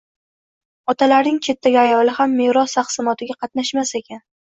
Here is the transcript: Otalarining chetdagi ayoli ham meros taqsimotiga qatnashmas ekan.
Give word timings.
Otalarining 0.93 1.37
chetdagi 1.49 1.79
ayoli 1.83 2.17
ham 2.17 2.35
meros 2.41 2.77
taqsimotiga 2.81 3.41
qatnashmas 3.45 3.99
ekan. 4.05 4.29